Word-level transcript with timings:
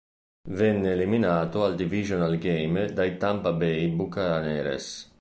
Venne 0.49 0.93
eliminato 0.93 1.63
al 1.63 1.75
Divisional 1.75 2.39
Game 2.39 2.91
dai 2.91 3.17
Tampa 3.17 3.51
Bay 3.53 3.87
Buccaneers. 3.89 5.07